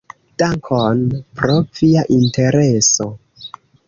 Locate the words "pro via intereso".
1.41-3.07